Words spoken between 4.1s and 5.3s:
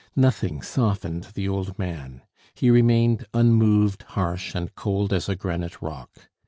harsh, and cold as